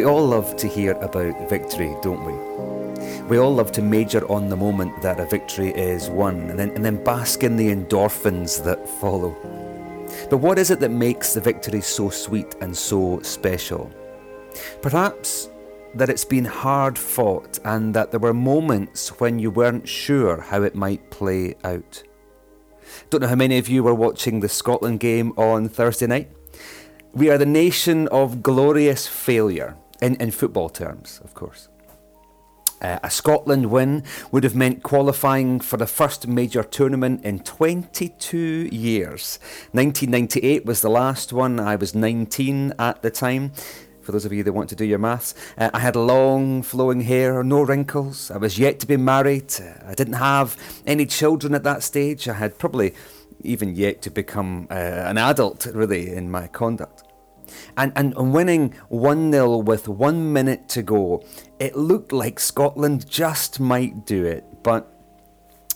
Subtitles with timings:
[0.00, 2.32] We all love to hear about victory, don't we?
[3.24, 6.70] We all love to major on the moment that a victory is won and then,
[6.70, 9.36] and then bask in the endorphins that follow.
[10.30, 13.92] But what is it that makes the victory so sweet and so special?
[14.80, 15.50] Perhaps
[15.96, 20.62] that it's been hard fought and that there were moments when you weren't sure how
[20.62, 22.02] it might play out.
[23.10, 26.30] Don't know how many of you were watching the Scotland game on Thursday night.
[27.12, 31.68] We are the nation of glorious failure, in, in football terms, of course.
[32.82, 38.68] Uh, a Scotland win would have meant qualifying for the first major tournament in 22
[38.72, 39.38] years.
[39.72, 41.60] 1998 was the last one.
[41.60, 43.52] I was 19 at the time.
[44.00, 47.02] For those of you that want to do your maths, uh, I had long flowing
[47.02, 48.30] hair, no wrinkles.
[48.30, 49.52] I was yet to be married.
[49.86, 52.28] I didn't have any children at that stage.
[52.28, 52.94] I had probably
[53.42, 57.09] even yet to become uh, an adult, really, in my conduct.
[57.76, 61.22] And, and, winning 1 0 with one minute to go,
[61.58, 64.44] it looked like Scotland just might do it.
[64.62, 64.92] But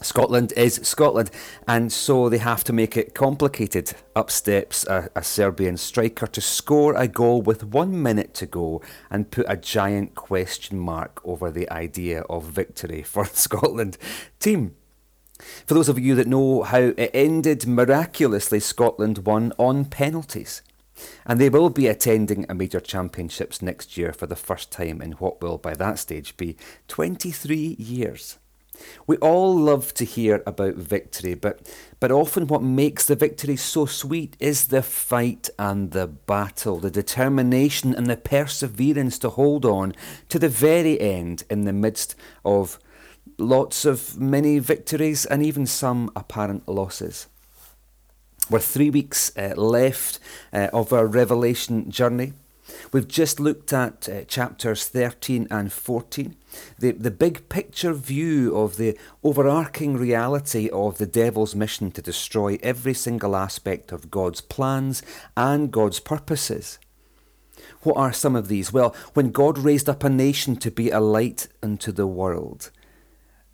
[0.05, 1.31] Scotland is Scotland,
[1.67, 3.95] and so they have to make it complicated.
[4.15, 8.83] Up steps a, a, Serbian striker to score a goal with one minute to go
[9.11, 13.97] and put a giant question mark over the idea of victory for Scotland
[14.39, 14.75] team.
[15.67, 20.63] For those of you that know how it ended, miraculously Scotland won on penalties.
[21.27, 25.13] And they will be attending a major championships next year for the first time in
[25.13, 26.57] what will by that stage be
[26.89, 28.39] 23 years.
[29.07, 33.87] We all love to hear about victory, but, but often what makes the victory so
[33.87, 39.95] sweet is the fight and the battle, the determination and the perseverance to hold on
[40.29, 42.79] to the very end in the midst of
[43.39, 47.29] lots of many victories and even some apparent losses.
[48.51, 50.19] We're three weeks uh, left
[50.53, 52.35] uh, of our Revelation journey.
[52.93, 56.37] We've just looked at uh, chapters 13 and 14,
[56.79, 62.59] the, the big picture view of the overarching reality of the devil's mission to destroy
[62.63, 65.03] every single aspect of God's plans
[65.37, 66.79] and God's purposes.
[67.81, 68.73] What are some of these?
[68.73, 72.71] Well, when God raised up a nation to be a light unto the world,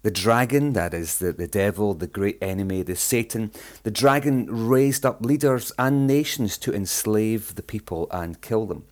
[0.03, 3.51] the dragon, that is the, the devil, the great enemy, the Satan,
[3.83, 8.85] the dragon raised up leaders and nations to enslave the people and kill them.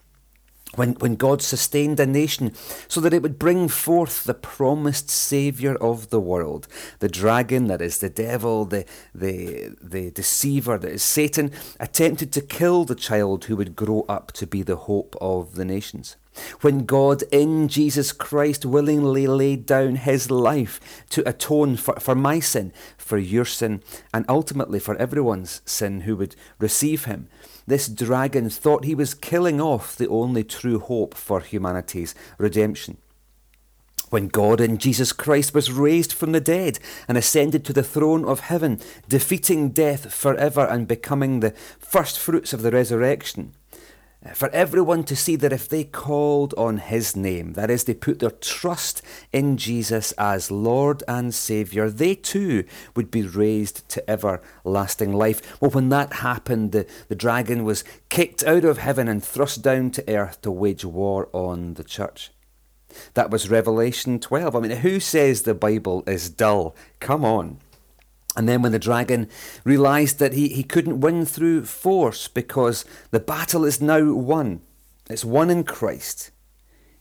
[0.74, 2.52] When, when God sustained a nation
[2.88, 6.68] so that it would bring forth the promised Saviour of the world,
[6.98, 12.42] the dragon, that is the devil, the, the, the deceiver, that is Satan, attempted to
[12.42, 16.16] kill the child who would grow up to be the hope of the nations
[16.60, 22.40] when God in Jesus Christ willingly laid down his life to atone for, for my
[22.40, 23.82] sin, for your sin,
[24.12, 27.28] and ultimately for everyone's sin who would receive him.
[27.66, 32.96] This dragon thought he was killing off the only true hope for humanity's redemption.
[34.10, 38.24] When God in Jesus Christ was raised from the dead and ascended to the throne
[38.24, 43.52] of heaven, defeating death forever and becoming the first fruits of the resurrection,
[44.24, 47.94] Uh, for everyone to see that if they called on his name, that is, they
[47.94, 49.00] put their trust
[49.32, 52.64] in Jesus as Lord and Saviour, they too
[52.96, 55.60] would be raised to everlasting life.
[55.60, 59.92] Well, when that happened, the, the dragon was kicked out of heaven and thrust down
[59.92, 62.32] to earth to wage war on the church.
[63.14, 64.56] That was Revelation 12.
[64.56, 66.74] I mean, who says the Bible is dull?
[66.98, 67.58] Come on.
[68.38, 69.28] And then when the dragon
[69.64, 74.60] realized that he, he couldn't win through force because the battle is now won,
[75.10, 76.30] it's won in Christ,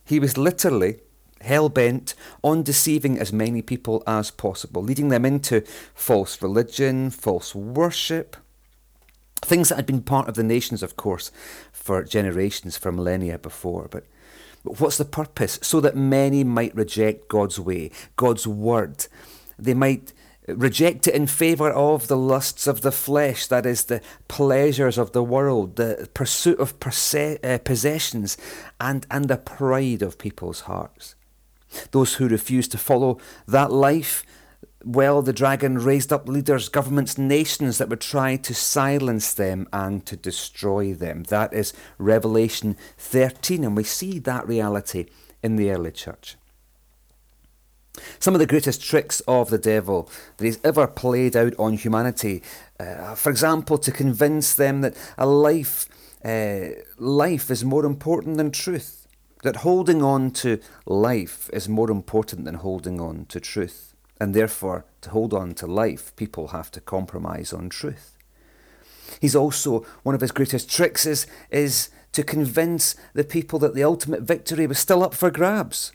[0.04, 0.98] he was literally
[1.40, 5.60] hell bent on deceiving as many people as possible, leading them into
[5.94, 8.36] false religion, false worship,
[9.40, 11.30] things that had been part of the nations, of course,
[11.70, 13.86] for generations, for millennia before.
[13.88, 14.06] But,
[14.64, 15.60] but what's the purpose?
[15.62, 19.06] So that many might reject God's way, God's word.
[19.56, 20.12] They might
[20.48, 25.12] reject it in favour of the lusts of the flesh, that is, the pleasures of
[25.12, 28.36] the world, the pursuit of perse- uh, possessions,
[28.80, 31.14] and, and the pride of people's hearts.
[31.90, 34.24] Those who refuse to follow that life,
[34.84, 40.06] well, the dragon raised up leaders, governments, nations that would try to silence them and
[40.06, 41.24] to destroy them.
[41.24, 45.06] That is Revelation 13, and we see that reality
[45.42, 46.36] in the early church.
[48.18, 52.42] Some of the greatest tricks of the devil that he's ever played out on humanity,
[52.78, 55.88] uh, for example, to convince them that a life,
[56.24, 59.06] uh, life is more important than truth,
[59.42, 63.94] that holding on to life is more important than holding on to truth.
[64.20, 68.16] And therefore, to hold on to life, people have to compromise on truth.
[69.20, 73.84] He's also, one of his greatest tricks is, is to convince the people that the
[73.84, 75.92] ultimate victory was still up for grabs.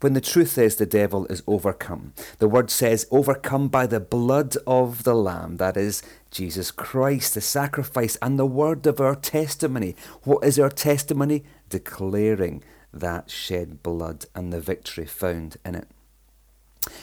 [0.00, 2.14] When the truth is the devil is overcome.
[2.38, 7.42] The word says, overcome by the blood of the Lamb, that is, Jesus Christ, the
[7.42, 9.94] sacrifice, and the word of our testimony.
[10.22, 11.44] What is our testimony?
[11.68, 12.64] Declaring
[12.94, 15.88] that shed blood and the victory found in it.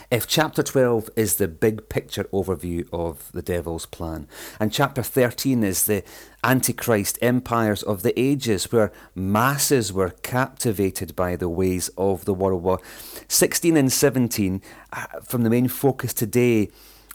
[0.09, 4.27] If chapter 12 is the big picture overview of the devil's plan,
[4.59, 6.03] and chapter 13 is the
[6.44, 12.63] Antichrist empires of the ages where masses were captivated by the ways of the world,
[12.63, 12.81] well,
[13.27, 14.62] 16 and 17,
[14.94, 16.69] uh, from the main focus today,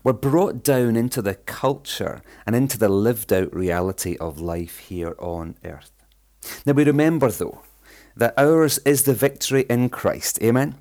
[0.05, 5.17] were brought down into the culture and into the lived out reality of life here
[5.19, 5.93] on earth.
[6.67, 7.63] Now we remember, though,
[8.17, 10.41] that ours is the victory in Christ.
[10.43, 10.77] Amen?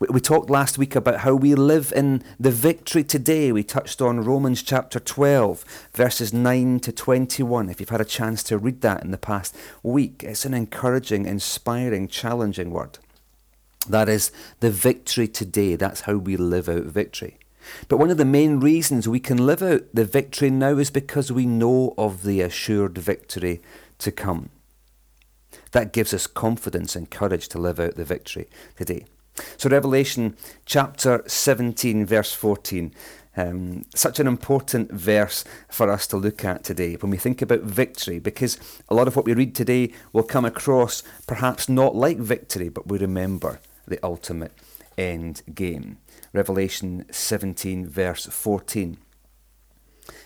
[0.00, 3.52] We, we talked last week about how we live in the victory today.
[3.52, 7.68] We touched on Romans chapter 12, verses 9 to 21.
[7.68, 11.26] If you've had a chance to read that in the past week, it's an encouraging,
[11.26, 12.98] inspiring, challenging word.
[13.88, 15.76] That is the victory today.
[15.76, 17.38] That's how we live out victory.
[17.88, 21.32] But one of the main reasons we can live out the victory now is because
[21.32, 23.62] we know of the assured victory
[23.98, 24.50] to come.
[25.72, 29.06] That gives us confidence and courage to live out the victory today.
[29.56, 32.94] So, Revelation chapter 17, verse 14.
[33.36, 37.62] Um, such an important verse for us to look at today when we think about
[37.62, 38.58] victory, because
[38.88, 42.86] a lot of what we read today will come across perhaps not like victory, but
[42.86, 43.58] we remember
[43.88, 44.52] the ultimate
[44.96, 45.98] end game.
[46.32, 48.98] Revelation 17, verse 14.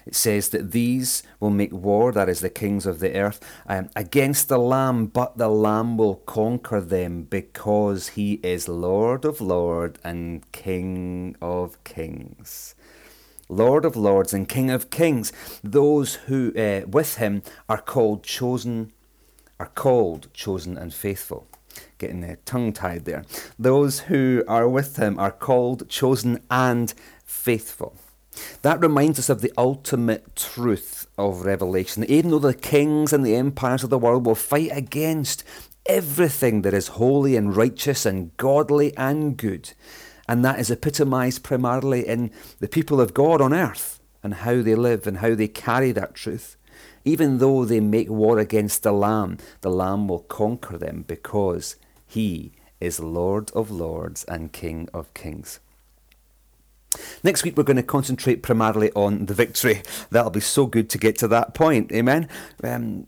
[0.06, 3.90] It says that these will make war, that is, the kings of the earth, um,
[3.94, 10.00] against the Lamb, but the Lamb will conquer them because he is Lord of lords
[10.02, 12.74] and King of kings.
[13.48, 15.32] Lord of lords and King of kings.
[15.62, 18.92] Those who uh, with him are called chosen,
[19.58, 21.46] are called chosen and faithful.
[21.98, 23.24] Getting uh, tongue tied there.
[23.58, 26.92] Those who are with him are called chosen and
[27.24, 27.96] faithful.
[28.62, 32.04] That reminds us of the ultimate truth of Revelation.
[32.04, 35.44] Even though the kings and the empires of the world will fight against
[35.86, 39.72] everything that is holy and righteous and godly and good,
[40.28, 42.30] and that is epitomized primarily in
[42.60, 46.14] the people of God on earth and how they live and how they carry that
[46.14, 46.56] truth.
[47.04, 51.76] Even though they make war against the Lamb, the Lamb will conquer them because
[52.06, 55.60] he is Lord of lords and King of kings.
[57.22, 59.82] Next week, we're going to concentrate primarily on the victory.
[60.10, 61.92] That'll be so good to get to that point.
[61.92, 62.28] Amen.
[62.62, 63.06] Um,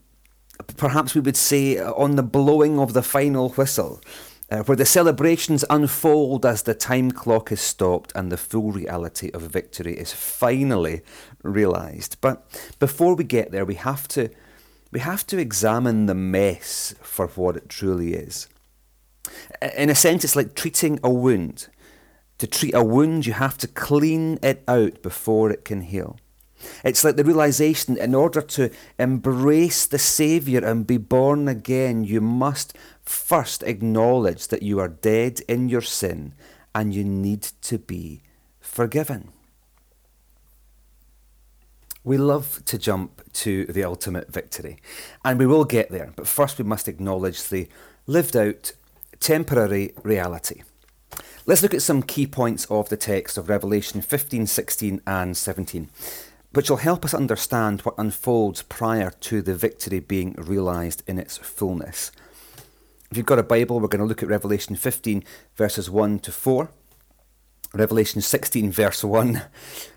[0.77, 4.01] perhaps we would say on the blowing of the final whistle,
[4.51, 9.31] uh, where the celebrations unfold as the time clock is stopped and the full reality
[9.33, 11.03] of victory is finally
[11.43, 12.17] realised.
[12.21, 12.45] But
[12.79, 14.31] before we get there, we have to
[14.93, 18.49] we have to examine the mess for what it truly is.
[19.77, 21.69] In a sense, it's like treating a wound.
[22.41, 26.17] To treat a wound, you have to clean it out before it can heal.
[26.83, 32.23] It's like the realization in order to embrace the Saviour and be born again, you
[32.23, 36.33] must first acknowledge that you are dead in your sin
[36.75, 38.23] and you need to be
[38.59, 39.33] forgiven.
[42.03, 44.79] We love to jump to the ultimate victory,
[45.23, 47.69] and we will get there, but first we must acknowledge the
[48.07, 48.73] lived out
[49.19, 50.63] temporary reality.
[51.47, 55.89] Let's look at some key points of the text of Revelation 15, 16, and 17,
[56.53, 61.39] which will help us understand what unfolds prior to the victory being realised in its
[61.39, 62.13] fullness.
[63.11, 65.25] If you've got a Bible, we're going to look at Revelation 15,
[65.57, 66.69] verses 1 to 4,
[67.73, 69.43] Revelation 16, verse 1,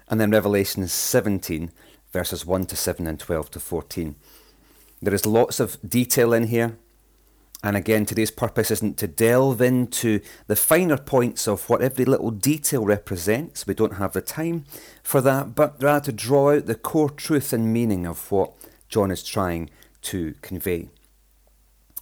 [0.08, 1.72] and then Revelation 17,
[2.14, 4.16] verses 1 to 7 and 12 to 14.
[5.02, 6.78] There is lots of detail in here.
[7.64, 12.30] And again, today's purpose isn't to delve into the finer points of what every little
[12.30, 13.66] detail represents.
[13.66, 14.66] We don't have the time
[15.02, 18.52] for that, but rather to draw out the core truth and meaning of what
[18.90, 19.70] John is trying
[20.02, 20.90] to convey.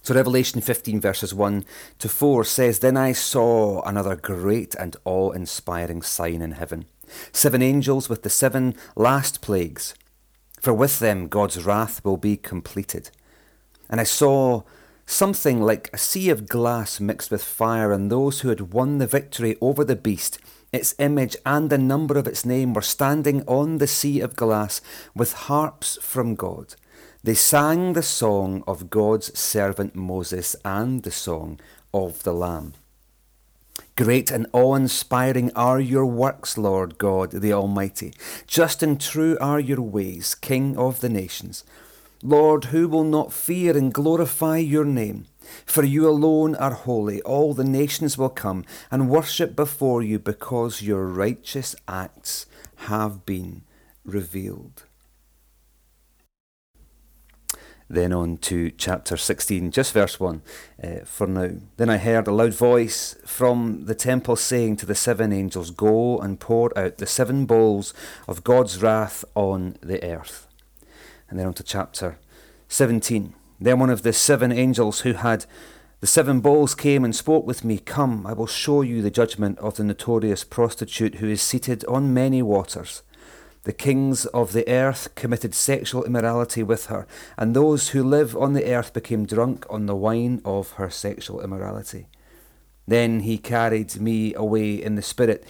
[0.02, 1.64] So, Revelation 15, verses 1
[2.00, 6.86] to 4 says, Then I saw another great and awe inspiring sign in heaven
[7.32, 9.94] seven angels with the seven last plagues,
[10.60, 13.10] for with them God's wrath will be completed.
[13.88, 14.62] And I saw
[15.12, 19.06] something like a sea of glass mixed with fire, and those who had won the
[19.06, 20.38] victory over the beast,
[20.72, 24.80] its image, and the number of its name were standing on the sea of glass
[25.14, 26.74] with harps from God.
[27.22, 31.60] They sang the song of God's servant Moses and the song
[31.92, 32.72] of the Lamb.
[33.96, 38.14] Great and awe inspiring are your works, Lord God the Almighty.
[38.46, 41.64] Just and true are your ways, King of the nations.
[42.22, 45.26] Lord, who will not fear and glorify your name?
[45.66, 47.20] For you alone are holy.
[47.22, 52.46] All the nations will come and worship before you because your righteous acts
[52.86, 53.62] have been
[54.04, 54.84] revealed.
[57.90, 60.42] Then on to chapter 16, just verse 1
[60.82, 61.50] uh, for now.
[61.76, 66.18] Then I heard a loud voice from the temple saying to the seven angels, Go
[66.18, 67.92] and pour out the seven bowls
[68.26, 70.46] of God's wrath on the earth.
[71.32, 72.18] And then on to chapter
[72.68, 73.32] 17.
[73.58, 75.46] Then one of the seven angels who had
[76.00, 79.58] the seven bowls came and spoke with me, Come, I will show you the judgment
[79.58, 83.02] of the notorious prostitute who is seated on many waters.
[83.62, 87.06] The kings of the earth committed sexual immorality with her,
[87.38, 91.40] and those who live on the earth became drunk on the wine of her sexual
[91.40, 92.08] immorality.
[92.86, 95.46] Then he carried me away in the spirit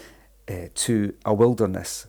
[0.48, 2.06] uh, to a wilderness.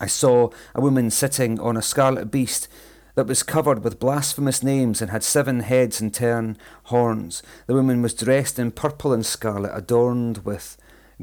[0.00, 2.68] I saw a woman sitting on a scarlet beast
[3.14, 7.42] that was covered with blasphemous names and had seven heads and ten horns.
[7.66, 10.76] The woman was dressed in purple and scarlet, adorned with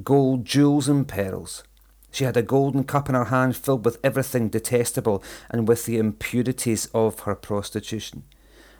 [0.03, 1.63] gold, jewels, and pearls.
[2.11, 5.97] She had a golden cup in her hand filled with everything detestable and with the
[5.97, 8.23] impurities of her prostitution.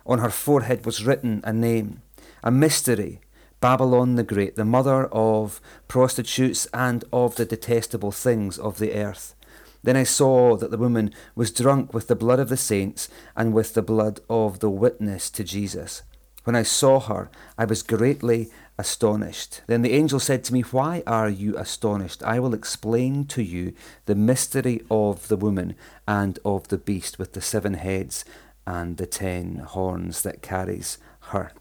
[0.06, 2.02] On her forehead was written a name,
[2.44, 3.20] a mystery
[3.60, 9.36] Babylon the Great, the mother of prostitutes and of the detestable things of the earth.
[9.84, 13.54] Then I saw that the woman was drunk with the blood of the saints and
[13.54, 16.04] with the blood of the witness to Jesus.
[16.44, 19.62] When I saw her, I was greatly astonished.
[19.68, 22.24] Then the angel said to me, Why are you astonished?
[22.24, 23.74] I will explain to you
[24.06, 25.76] the mystery of the woman
[26.08, 28.26] and of the beast with the seven heads
[28.66, 30.98] and the ten horns that carries
[31.30, 31.52] her.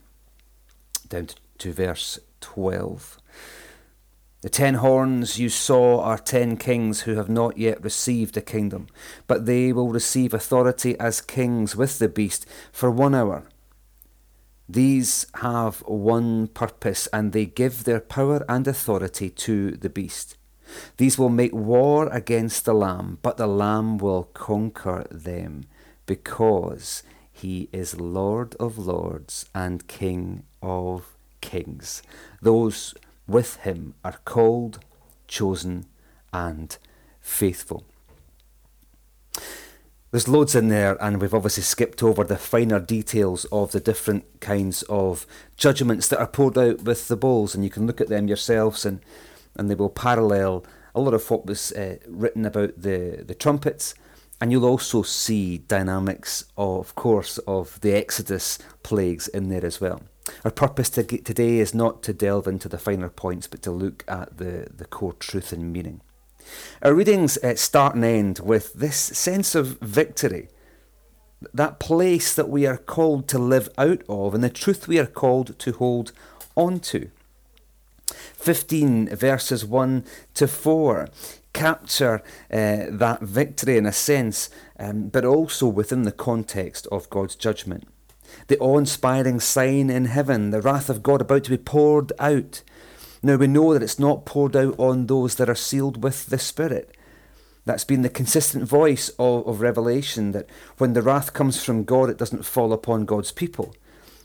[1.08, 3.19] Down to verse 12.
[4.42, 8.86] The ten horns you saw are ten kings who have not yet received a kingdom,
[9.26, 13.44] but they will receive authority as kings with the beast for one hour.
[14.66, 20.38] These have one purpose, and they give their power and authority to the beast.
[20.96, 25.64] These will make war against the Lamb, but the Lamb will conquer them,
[26.06, 32.02] because he is Lord of lords and King of kings.
[32.40, 32.94] Those
[33.30, 34.80] with him are called,
[35.26, 35.86] chosen,
[36.32, 36.76] and
[37.20, 37.84] faithful.
[40.10, 44.40] There's loads in there, and we've obviously skipped over the finer details of the different
[44.40, 45.24] kinds of
[45.56, 48.84] judgments that are poured out with the bowls, and you can look at them yourselves,
[48.84, 49.00] and,
[49.54, 50.64] and they will parallel
[50.96, 53.94] a lot of what was uh, written about the, the trumpets,
[54.40, 60.00] and you'll also see dynamics, of course, of the Exodus plagues in there as well.
[60.44, 64.04] Our purpose to today is not to delve into the finer points, but to look
[64.06, 66.00] at the, the core truth and meaning.
[66.82, 70.48] Our readings uh, start and end with this sense of victory,
[71.54, 75.06] that place that we are called to live out of, and the truth we are
[75.06, 76.12] called to hold
[76.56, 77.10] on to.
[78.06, 81.08] 15 verses 1 to 4
[81.52, 87.36] capture uh, that victory in a sense, um, but also within the context of God's
[87.36, 87.86] judgment.
[88.48, 92.62] The awe inspiring sign in heaven, the wrath of God about to be poured out.
[93.22, 96.38] Now we know that it's not poured out on those that are sealed with the
[96.38, 96.96] Spirit.
[97.66, 102.08] That's been the consistent voice of, of Revelation that when the wrath comes from God,
[102.08, 103.74] it doesn't fall upon God's people.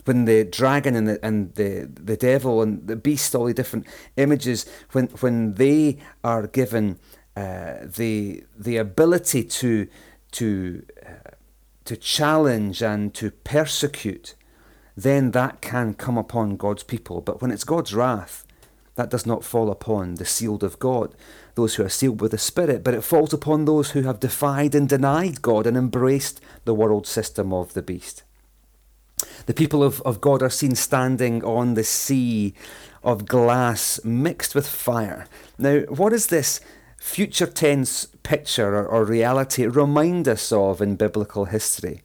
[0.05, 3.87] When the dragon and the, and the, the devil and the beast, all the different
[4.15, 6.99] images, when, when they are given
[7.35, 9.87] uh, the, the ability to,
[10.31, 11.24] to, uh,
[11.85, 14.35] to challenge and to persecute,
[14.97, 17.21] then that can come upon God's people.
[17.21, 18.45] But when it's God's wrath,
[18.95, 21.13] that does not fall upon the sealed of God,
[21.55, 24.73] those who are sealed with the Spirit, but it falls upon those who have defied
[24.73, 28.23] and denied God and embraced the world system of the beast.
[29.45, 32.53] The people of, of God are seen standing on the sea
[33.03, 35.27] of glass mixed with fire.
[35.57, 36.59] Now, what is this
[37.05, 42.01] future tense picture or, or reality remind us of in biblical history?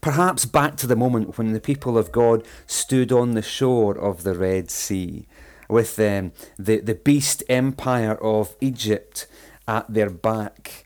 [0.00, 4.22] Perhaps back to the moment when the people of God stood on the shore of
[4.22, 5.26] the Red Sea
[5.68, 9.26] with um, the, the beast empire of Egypt
[9.66, 10.84] at their back.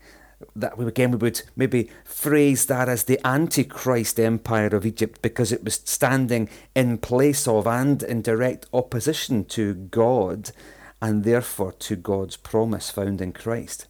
[0.56, 5.52] That we again we would maybe phrase that as the Antichrist empire of Egypt because
[5.52, 10.50] it was standing in place of and in direct opposition to God
[11.00, 13.86] and therefore to God's promise found in Christ.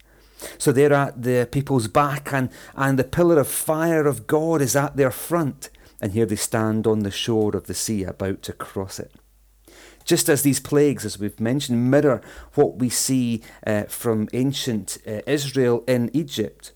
[0.58, 4.76] So they're at the people's back, and, and the pillar of fire of God is
[4.76, 5.70] at their front.
[6.00, 9.12] And here they stand on the shore of the sea about to cross it.
[10.04, 12.22] Just as these plagues, as we've mentioned, mirror
[12.54, 16.72] what we see uh, from ancient uh, Israel in Egypt,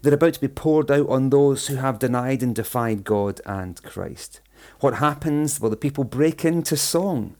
[0.00, 3.80] they're about to be poured out on those who have denied and defied God and
[3.82, 4.40] Christ.
[4.80, 5.60] What happens?
[5.60, 7.36] Well, the people break into song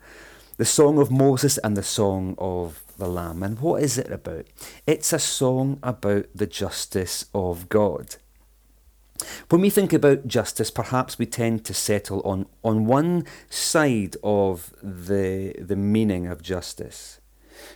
[0.56, 3.42] the song of Moses and the song of the Lamb.
[3.42, 4.46] And what is it about?
[4.86, 8.16] It's a song about the justice of God.
[9.48, 14.72] When we think about justice, perhaps we tend to settle on, on one side of
[14.82, 17.20] the, the meaning of justice.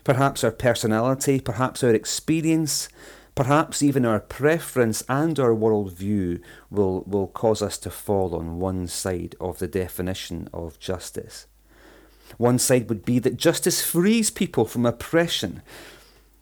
[0.05, 2.89] Perhaps our personality, perhaps our experience,
[3.35, 6.41] perhaps even our preference and our worldview
[6.71, 11.47] will, will cause us to fall on one side of the definition of justice.
[12.39, 15.63] One side would be that justice frees people from oppression,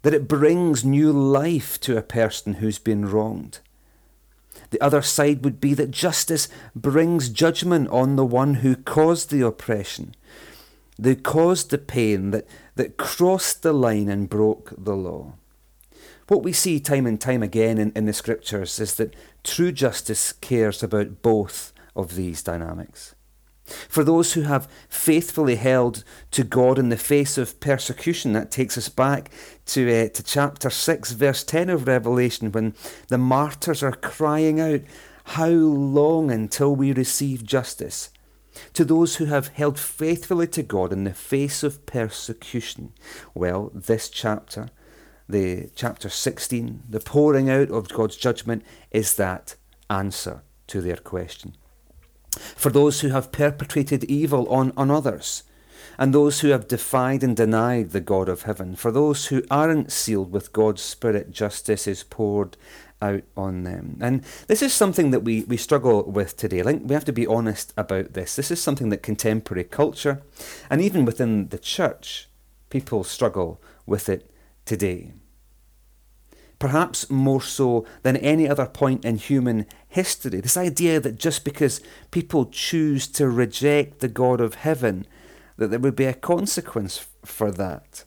[0.02, 3.60] that it brings new life to a person who's been wronged.
[4.70, 9.42] The other side would be that justice brings judgment on the one who caused the
[9.42, 10.14] oppression,
[11.00, 15.34] who caused the pain that, that crossed the line and broke the law.
[16.28, 20.32] What we see time and time again in, in the scriptures is that true justice
[20.32, 23.14] cares about both of these dynamics.
[23.64, 28.76] For those who have faithfully held to God in the face of persecution, that takes
[28.76, 29.30] us back
[29.66, 32.74] to, uh, to chapter 6, verse 10 of Revelation, when
[33.08, 34.82] the martyrs are crying out,
[35.24, 38.10] How long until we receive justice?
[38.74, 42.92] To those who have held faithfully to God in the face of persecution,
[43.34, 44.68] well, this chapter,
[45.26, 49.56] the chapter 16, the pouring out of God's judgment, is that
[49.88, 51.54] answer to their question
[52.38, 55.42] for those who have perpetrated evil on, on others,
[55.98, 58.74] and those who have defied and denied the God of heaven.
[58.74, 62.56] For those who aren't sealed with God's Spirit, justice is poured
[63.00, 63.98] out on them.
[64.00, 66.62] And this is something that we, we struggle with today.
[66.62, 68.34] Like we have to be honest about this.
[68.36, 70.22] This is something that contemporary culture,
[70.70, 72.28] and even within the church,
[72.70, 74.30] people struggle with it
[74.64, 75.12] today
[76.58, 80.40] perhaps more so than any other point in human history.
[80.40, 85.06] This idea that just because people choose to reject the God of heaven,
[85.56, 88.04] that there would be a consequence for that.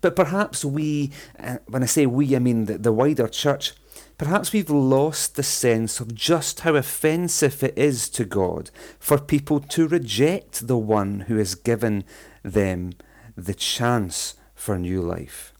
[0.00, 3.74] But perhaps we, uh, when I say we, I mean the, the wider church,
[4.18, 9.60] perhaps we've lost the sense of just how offensive it is to God for people
[9.60, 12.04] to reject the one who has given
[12.42, 12.92] them
[13.36, 15.52] the chance for new life.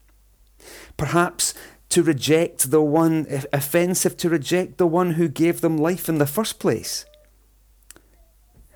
[0.96, 1.54] Perhaps
[1.88, 6.18] to reject the one, eh, offensive to reject the one who gave them life in
[6.18, 7.07] the first place.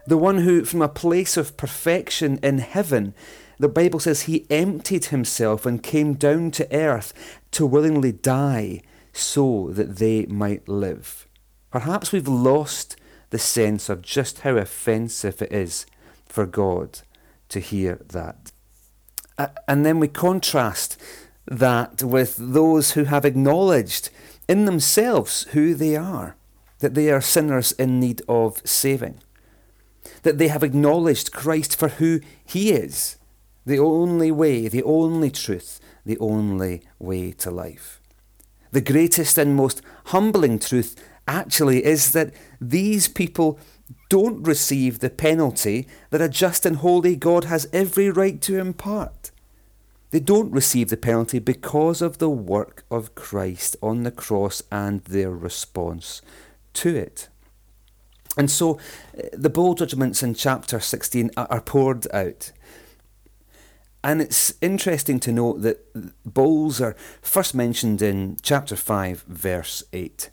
[0.06, 3.14] The one who, from a place of perfection in heaven,
[3.58, 7.12] the Bible says he emptied himself and came down to earth
[7.52, 8.80] to willingly die
[9.12, 11.26] so that they might live.
[11.70, 12.96] Perhaps we've lost
[13.30, 15.86] the sense of just how offensive it is
[16.26, 17.00] for God
[17.50, 18.52] to hear that.
[19.68, 21.00] And then we contrast
[21.46, 24.10] that with those who have acknowledged
[24.48, 26.36] in themselves who they are,
[26.80, 29.20] that they are sinners in need of saving,
[30.22, 33.16] that they have acknowledged Christ for who he is,
[33.66, 38.00] the only way, the only truth, the only way to life.
[38.72, 43.58] The greatest and most humbling truth actually is that these people
[44.08, 49.30] don't receive the penalty that a just and holy God has every right to impart.
[50.10, 55.02] They don't receive the penalty because of the work of Christ on the cross and
[55.04, 56.20] their response
[56.74, 57.28] to it.
[58.36, 58.78] And so
[59.16, 62.52] uh, the bowl judgments in chapter 16 are poured out.
[64.02, 70.30] And it's interesting to note that bowls are first mentioned in chapter 5, verse 8.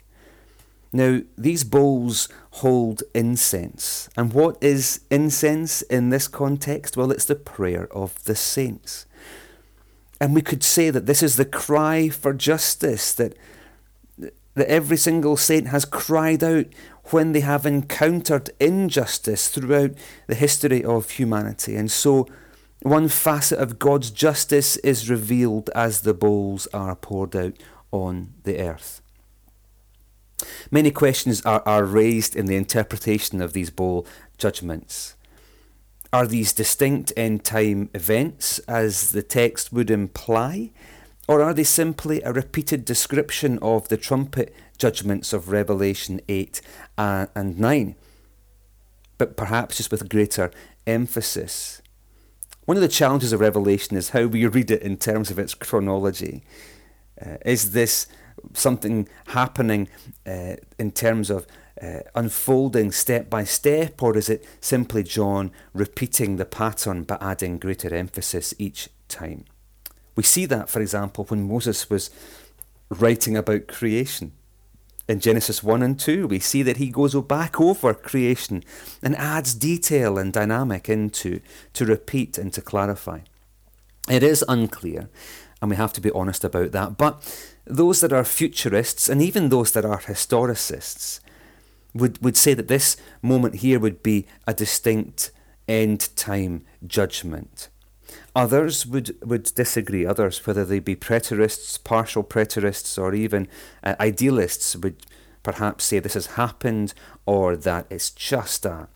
[0.94, 4.10] Now, these bowls hold incense.
[4.16, 6.96] And what is incense in this context?
[6.96, 9.06] Well, it's the prayer of the saints.
[10.20, 13.38] And we could say that this is the cry for justice that,
[14.18, 16.66] that every single saint has cried out
[17.12, 19.92] when they have encountered injustice throughout
[20.28, 21.76] the history of humanity.
[21.76, 22.28] And so,
[22.82, 27.54] one facet of God's justice is revealed as the bowls are poured out
[27.92, 29.02] on the earth.
[30.70, 34.06] Many questions are, are raised in the interpretation of these bowl
[34.38, 35.16] judgments.
[36.14, 40.72] Are these distinct end time events, as the text would imply?
[41.28, 46.62] Or are they simply a repeated description of the trumpet judgments of Revelation 8
[46.98, 47.96] and 9,
[49.18, 50.52] but perhaps just with greater
[50.86, 51.82] emphasis?
[52.64, 55.54] One of the challenges of Revelation is how we read it in terms of its
[55.54, 56.44] chronology.
[57.20, 58.08] Uh, is this
[58.54, 59.90] something happening
[60.26, 61.48] uh, in terms of
[61.82, 67.58] uh, unfolding step by step, or is it simply John repeating the pattern but adding
[67.58, 69.46] greater emphasis each time?
[70.16, 72.10] We see that, for example, when Moses was
[72.90, 74.32] writing about creation.
[75.08, 78.64] In Genesis 1 and 2, we see that he goes back over creation
[79.02, 81.40] and adds detail and dynamic into
[81.74, 83.20] to repeat and to clarify.
[84.10, 85.10] It is unclear,
[85.62, 86.98] and we have to be honest about that.
[86.98, 87.24] But
[87.66, 91.22] those that are futurists, and even those that are historicists,
[91.94, 95.32] would, would say that this moment here would be a distinct
[95.68, 97.70] end time judgment.
[98.36, 100.06] Others would, would disagree.
[100.06, 103.48] Others, whether they be preterists, partial preterists, or even
[103.84, 105.06] uh, idealists, would
[105.44, 106.94] perhaps say this has happened
[107.26, 108.88] or that it's just a,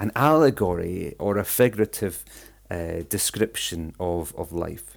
[0.00, 2.24] an allegory or a figurative
[2.70, 4.96] uh, description of, of life.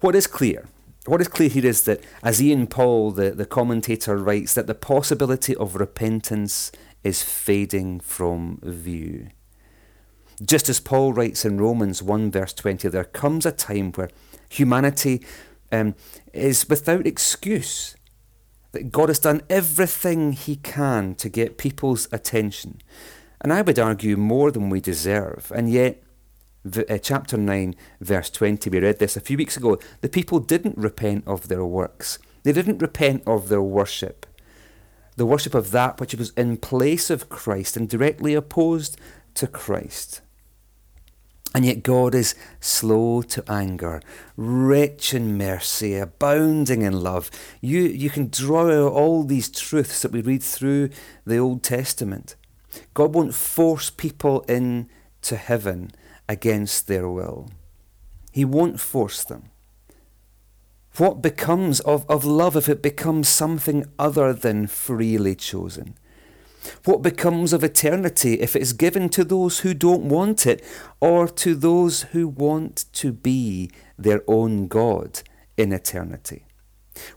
[0.00, 0.66] What is clear
[1.06, 4.74] what is clear here is that, as Ian Paul, the, the commentator, writes, that the
[4.74, 6.70] possibility of repentance
[7.02, 9.28] is fading from view.
[10.42, 14.10] Just as Paul writes in Romans 1, verse 20, there comes a time where
[14.48, 15.24] humanity
[15.72, 15.94] um,
[16.32, 17.96] is without excuse.
[18.72, 22.80] That God has done everything he can to get people's attention.
[23.40, 25.50] And I would argue more than we deserve.
[25.54, 26.02] And yet,
[26.62, 29.78] Eh, chapter 9, verse 20, we read this a few weeks ago.
[30.02, 34.26] The people didn't repent of their works, they didn't repent of their worship.
[35.16, 38.98] The worship of that which was in place of Christ and directly opposed
[39.34, 40.20] to Christ.
[41.54, 44.00] And yet God is slow to anger,
[44.36, 47.30] rich in mercy, abounding in love.
[47.60, 50.90] You, you can draw out all these truths that we read through
[51.26, 52.36] the Old Testament.
[52.94, 55.90] God won't force people into heaven
[56.30, 57.50] against their will.
[58.30, 59.50] He won't force them.
[60.96, 65.96] What becomes of, of love if it becomes something other than freely chosen?
[66.84, 70.64] What becomes of eternity if it is given to those who don't want it
[71.00, 75.22] or to those who want to be their own God
[75.56, 76.44] in eternity?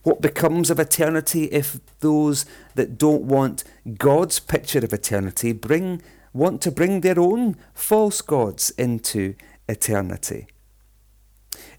[0.02, 3.64] What becomes of eternity if those that don't want
[3.98, 6.02] God's picture of eternity bring
[6.34, 9.36] want to bring their own false gods into
[9.70, 10.48] eternity?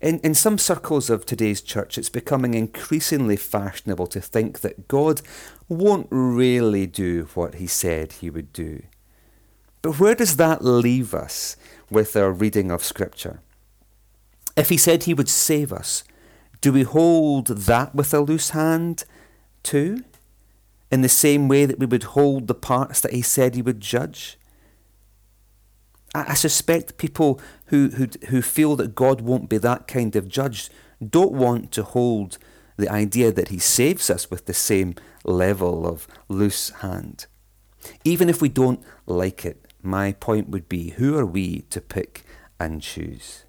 [0.01, 5.23] In, in some circles of today's church, it's becoming increasingly fashionable to think that God
[5.69, 8.83] won't really do what he said he would do.
[9.83, 11.57] But where does that leave us
[11.91, 13.41] with our reading of Scripture?
[14.57, 16.05] If he said he would save us,
[16.61, 19.05] do we hold that with a loose hand
[19.63, 20.05] too?
[20.91, 23.81] In the same way that we would hold the parts that he said he would
[23.81, 24.39] judge?
[26.15, 30.29] I, I suspect people who, who, who feel that God won't be that kind of
[30.29, 30.71] judge
[31.05, 32.39] don't want to hold
[32.77, 37.27] the idea that he saves us with the same level of loose hand.
[38.05, 42.25] Even if we don't like it, my point would be who are we to pick
[42.59, 43.44] and choose?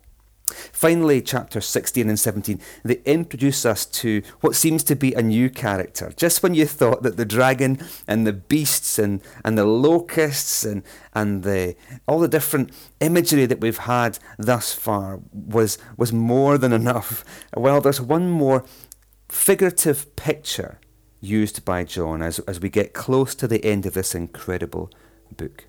[0.76, 5.50] Finally, chapter 16 and 17, they introduce us to what seems to be a new
[5.50, 6.12] character.
[6.18, 10.84] Just when you thought that the dragon and the beasts and, and the locusts and,
[11.14, 11.78] and the,
[12.10, 17.24] all the different imagery that we've had thus far was, was more than enough,
[17.56, 18.66] well, there's one more
[19.30, 20.82] figurative picture
[21.22, 24.92] used by John as, as we get close to the end of this incredible
[25.38, 25.68] book.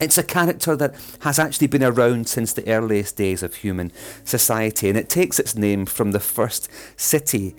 [0.00, 3.92] It's a character that has actually been around since the earliest days of human
[4.24, 7.56] society, and it takes its name from the first city,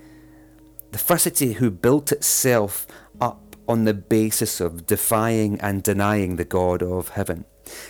[0.91, 2.87] the first city who built itself
[3.19, 7.45] up on the basis of defying and denying the God of heaven.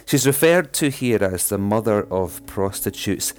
[0.05, 3.33] She's referred to here as the mother of prostitutes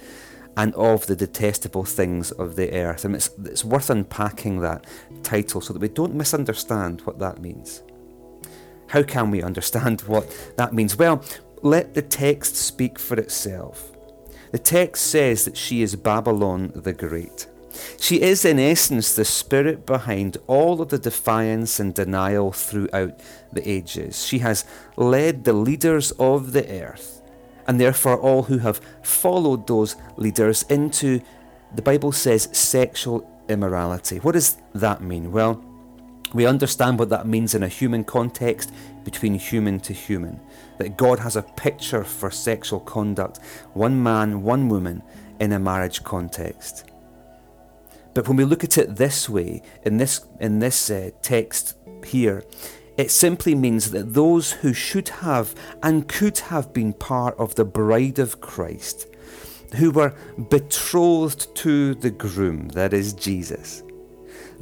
[0.57, 3.05] and of the detestable things of the earth.
[3.05, 4.85] And it's, it's worth unpacking that
[5.23, 7.83] title so that we don't misunderstand what that means.
[8.91, 10.97] How can we understand what that means?
[10.97, 11.23] Well,
[11.61, 13.89] let the text speak for itself.
[14.51, 17.47] The text says that she is Babylon the Great.
[17.97, 23.17] She is, in essence, the spirit behind all of the defiance and denial throughout
[23.53, 24.25] the ages.
[24.25, 24.65] She has
[24.97, 27.21] led the leaders of the earth,
[27.67, 31.21] and therefore all who have followed those leaders into,
[31.73, 34.17] the Bible says, sexual immorality.
[34.17, 35.31] What does that mean?
[35.31, 35.63] Well,
[36.33, 38.71] we understand what that means in a human context
[39.03, 40.39] between human to human.
[40.77, 43.39] That God has a picture for sexual conduct,
[43.73, 45.03] one man, one woman,
[45.39, 46.85] in a marriage context.
[48.13, 52.43] But when we look at it this way, in this, in this uh, text here,
[52.97, 57.65] it simply means that those who should have and could have been part of the
[57.65, 59.07] bride of Christ,
[59.75, 60.13] who were
[60.49, 63.83] betrothed to the groom, that is Jesus,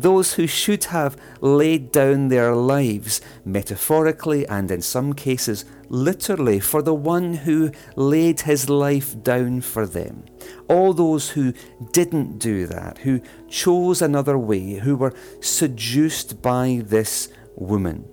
[0.02, 6.82] those who should have laid down their lives, metaphorically and in some cases literally, for
[6.82, 10.24] the one who laid his life down for them.
[10.68, 11.54] All those who
[11.92, 18.06] didn't do that, who chose another way, who were seduced by this woman.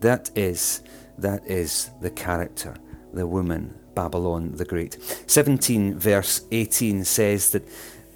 [0.00, 0.82] That is,
[1.18, 2.74] that is the character,
[3.12, 4.98] the woman, Babylon the Great.
[5.26, 7.68] 17 verse 18 says that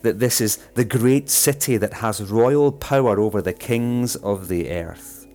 [0.04, 4.70] that this is the great city that has royal power over the kings of the
[4.70, 5.26] earth,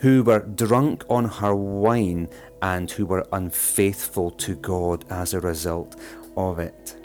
[0.00, 2.28] who were drunk on her wine
[2.60, 5.96] and who were unfaithful to God as a result
[6.36, 6.96] of it.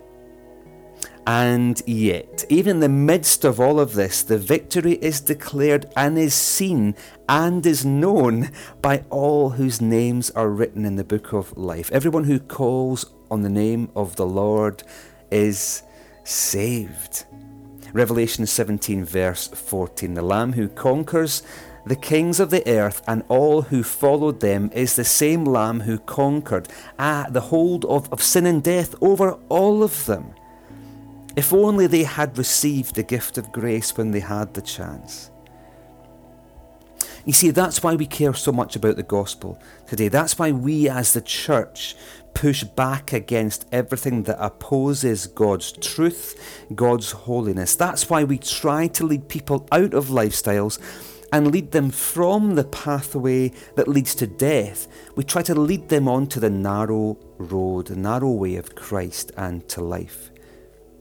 [1.27, 6.17] And yet, even in the midst of all of this, the victory is declared and
[6.17, 6.95] is seen
[7.27, 8.49] and is known
[8.81, 11.91] by all whose names are written in the book of life.
[11.91, 14.81] Everyone who calls on the name of the Lord
[15.29, 15.83] is
[16.29, 17.25] saved.
[17.91, 21.43] Revelation 17, verse 14 The Lamb who conquers
[21.85, 25.97] the kings of the earth and all who followed them is the same Lamb who
[25.97, 26.67] conquered
[26.99, 30.33] ah, the hold of, of sin and death over all of them.
[31.35, 35.31] If only they had received the gift of grace when they had the chance.
[37.25, 40.07] You see, that's why we care so much about the gospel today.
[40.07, 41.95] That's why we as the church
[42.39, 47.75] push back against everything that opposes God's truth, God's holiness.
[47.75, 50.79] That's why we try to lead people out of lifestyles
[51.33, 54.87] and lead them from the pathway that leads to death.
[55.17, 59.67] We try to lead them onto the narrow road, the narrow way of Christ and
[59.67, 60.31] to life.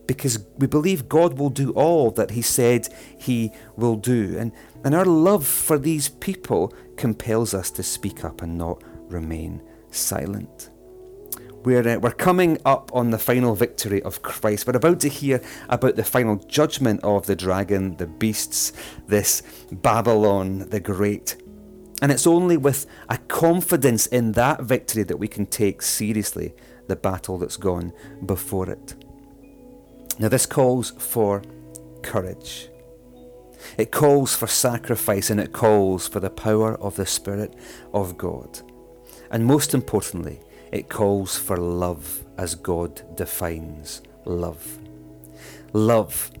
[0.07, 4.35] Because we believe God will do all that He said He will do.
[4.37, 4.51] And,
[4.83, 10.69] and our love for these people compels us to speak up and not remain silent.
[11.69, 14.65] We're, uh, we're coming up on the final victory of Christ.
[14.65, 18.73] We're about to hear about the final judgment of the dragon, the beasts,
[19.05, 21.35] this Babylon the Great.
[22.01, 26.55] And it's only with a confidence in that victory that we can take seriously
[26.87, 27.93] the battle that's gone
[28.25, 28.95] before it.
[30.17, 31.43] Now, this calls for
[32.01, 32.67] courage.
[33.77, 37.53] It calls for sacrifice and it calls for the power of the Spirit
[37.93, 38.59] of God.
[39.29, 40.39] And most importantly,
[40.71, 44.79] it calls for love as God defines love.
[45.73, 46.31] Love,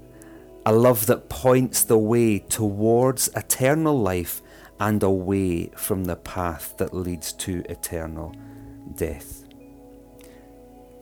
[0.65, 4.41] a love that points the way towards eternal life
[4.79, 8.33] and away from the path that leads to eternal
[8.95, 9.43] death.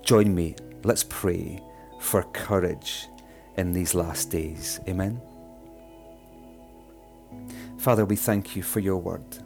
[0.01, 1.61] Join me, let's pray
[1.99, 3.07] for courage
[3.57, 4.79] in these last days.
[4.87, 5.21] Amen.
[7.77, 9.37] Father, we thank you for your word.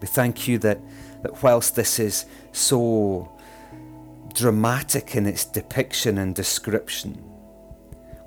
[0.00, 0.80] We thank you that
[1.22, 3.30] that whilst this is so
[4.34, 7.22] dramatic in its depiction and description,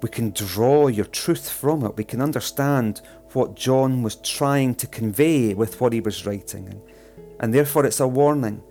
[0.02, 1.98] we can draw your truth from it.
[1.98, 6.68] We can understand what John was trying to convey with what he was writing.
[6.68, 6.82] And,
[7.40, 8.62] and therefore, it's a warning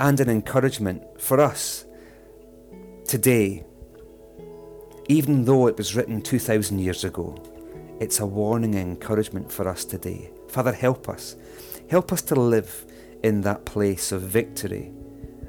[0.00, 1.84] and an encouragement for us
[3.04, 3.64] today.
[5.08, 7.36] Even though it was written 2,000 years ago,
[8.00, 10.30] it's a warning and encouragement for us today.
[10.48, 11.36] Father, help us.
[11.88, 12.86] Help us to live
[13.22, 14.92] in that place of victory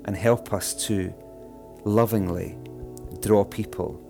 [0.05, 1.13] and help us to
[1.85, 2.57] lovingly
[3.21, 4.03] draw people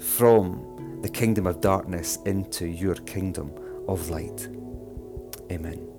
[0.00, 3.50] from the kingdom of darkness into your kingdom
[3.88, 4.48] of light.
[5.50, 5.93] Amen.